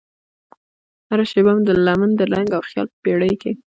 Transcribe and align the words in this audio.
هره 1.09 1.25
شیبه 1.31 1.51
مې 1.55 1.73
لمن 1.85 2.11
د 2.15 2.21
رنګ 2.33 2.49
او 2.57 2.61
خیال 2.69 2.87
په 2.91 2.97
بیړۍ 3.03 3.33
کې 3.41 3.51